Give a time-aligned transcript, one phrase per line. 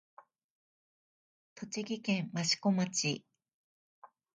[1.53, 3.23] 栃木県益子町